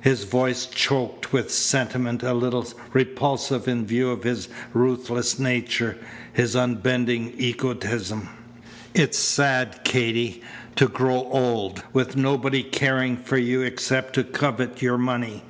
His 0.00 0.24
voice 0.24 0.64
choked 0.64 1.30
with 1.30 1.48
a 1.48 1.50
sentiment 1.50 2.22
a 2.22 2.32
little 2.32 2.66
repulsive 2.94 3.68
in 3.68 3.84
view 3.84 4.10
of 4.10 4.22
his 4.22 4.48
ruthless 4.72 5.38
nature, 5.38 5.98
his 6.32 6.54
unbending 6.56 7.34
egotism. 7.36 8.30
"It's 8.94 9.18
sad, 9.18 9.80
Katy, 9.84 10.40
to 10.76 10.88
grow 10.88 11.16
old 11.30 11.82
with 11.92 12.16
nobody 12.16 12.62
caring 12.62 13.18
for 13.18 13.36
you 13.36 13.60
except 13.60 14.14
to 14.14 14.24
covet 14.24 14.80
your 14.80 14.96
money." 14.96 15.42